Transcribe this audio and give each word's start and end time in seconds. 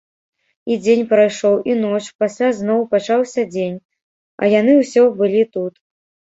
І 0.71 0.77
дзень 0.85 1.03
прайшоў, 1.11 1.55
і 1.73 1.75
ноч, 1.83 2.01
пасля 2.23 2.49
зноў 2.61 2.81
пачаўся 2.97 3.47
дзень, 3.53 3.79
а 4.43 4.53
яны 4.59 4.73
ўсё 4.81 5.07
былі 5.23 5.49
тут. 5.57 5.73